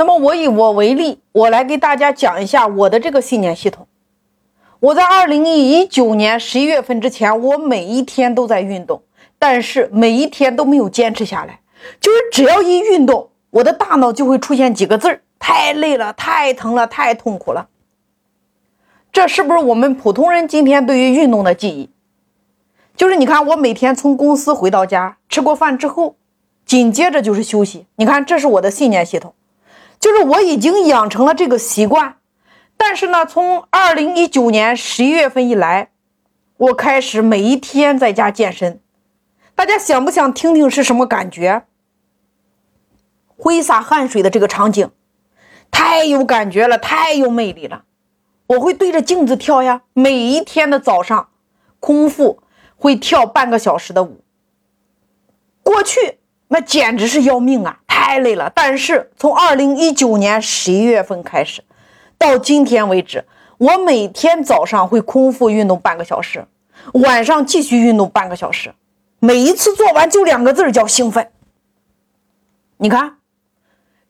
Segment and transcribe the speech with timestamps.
[0.00, 3.88] 那么我以我为例，我来给大家讲一下我的这个信念系统。
[4.78, 9.02] 我在二零一九年十一月份之前，我每一天都在运动，
[9.40, 11.58] 但是每一天都没有坚持下来。
[12.00, 17.66] 就是只要一运动，我的大脑就会出现几个字儿：太累了，太疼了，太痛苦了。
[19.10, 21.90] 这是不是我们普通人今天对于运动的记忆？
[22.96, 26.14] 就是你看，我每天从公司回到家，吃过饭之后，
[26.64, 27.86] 紧接着就是休息。
[27.96, 29.34] 你看，这是我的信念系统。
[30.00, 32.16] 就是我已经养成了这个习惯，
[32.76, 35.90] 但是呢，从二零一九年十一月份以来，
[36.56, 38.80] 我开始每一天在家健身。
[39.54, 41.64] 大家想不想听听是什么感觉？
[43.36, 44.90] 挥洒汗水的这个场景，
[45.70, 47.84] 太有感觉了，太有魅力了。
[48.46, 51.28] 我会对着镜子跳呀，每一天的早上，
[51.80, 52.40] 空腹
[52.76, 54.22] 会跳半个小时的舞。
[55.62, 57.80] 过去那简直是要命啊！
[58.08, 61.62] 太累了，但是从二零一九年十一月份开始，
[62.16, 63.26] 到今天为止，
[63.58, 66.46] 我每天早上会空腹运动半个小时，
[66.94, 68.72] 晚上继续运动半个小时，
[69.18, 71.30] 每一次做完就两个字叫兴奋。
[72.78, 73.18] 你看，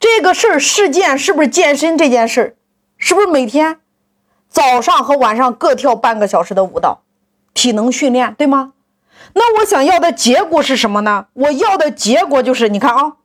[0.00, 2.56] 这个事儿事件是不是健身这件事儿，
[2.96, 3.80] 是不是每天
[4.48, 7.02] 早上和晚上各跳半个小时的舞蹈，
[7.52, 8.72] 体能训练，对吗？
[9.34, 11.26] 那我想要的结果是什么呢？
[11.34, 13.16] 我要的结果就是，你看啊。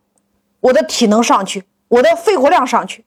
[0.60, 3.06] 我的体能上去，我的肺活量上去。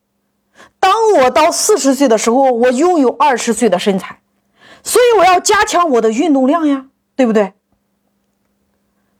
[0.78, 4.20] 当我到四十岁的时候，我拥有二十岁的身材，
[4.82, 7.54] 所以我要加强我的运动量呀，对不对？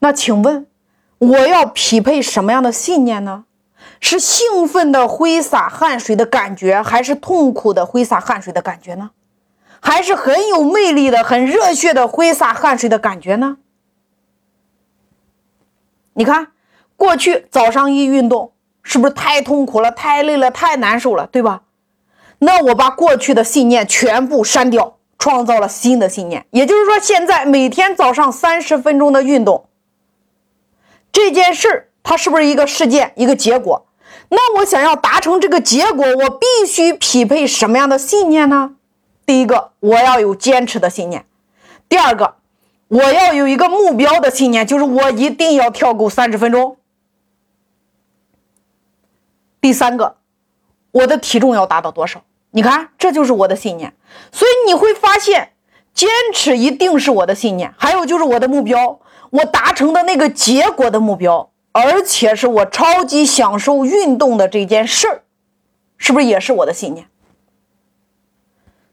[0.01, 0.67] 那请问，
[1.19, 3.45] 我要匹配什么样的信念呢？
[4.01, 9.11] 是兴奋的挥洒汗水的感觉，还是痛苦的挥洒汗水的感觉呢？
[9.81, 13.57] 还是很有魅力的、很热血的挥洒汗水的感觉呢？
[16.15, 16.49] 你看。
[17.01, 21.63] 过去早上一运动，是不是太痛苦了、太累了、太难受了，对吧？
[22.41, 26.45] 那我把过去的信念全部删掉，创造了新的信念。
[26.51, 29.65] 也就是说，现在每天早上三十分钟的运动，
[31.11, 33.87] 这件事它是不是一个事件、一个结果？
[34.29, 38.73] 那我想要达成这个结果，我必须匹配什么样的信念呢？
[39.25, 41.23] 第一个，我要有坚持的信念；
[41.89, 42.35] 第二个，
[42.89, 46.77] 我要有一个目标的信念，就是我一定要跳够三十分钟。
[49.61, 50.17] 第三个，
[50.91, 52.23] 我的体重要达到多少？
[52.53, 53.95] 你看，这就是我的信念。
[54.33, 55.53] 所以你会发现，
[55.95, 57.73] 坚持一定是我的信念。
[57.77, 59.01] 还有就是我的目标，
[59.31, 65.23] 我达成的那个结果的目标，而且是我超级享受运动的这件事儿，
[65.97, 67.07] 是不是也是我的信念？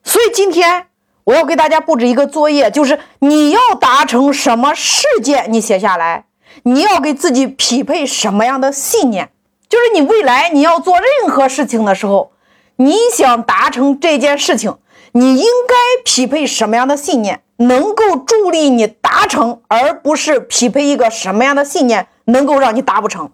[0.03, 0.87] 所以今天
[1.23, 6.25] 我要给大家布置一个作业，就是你要达成什么事件，你写下来，
[6.63, 9.31] 你要给自己匹配什么样的信念。
[9.69, 12.31] 就是你未来你要做任何事情的时候，
[12.77, 14.77] 你想达成这件事情，
[15.11, 23.31] 你应该匹配什么样的信念能够助力你达成，而不是匹配一个什么样的信念能够让你达不成。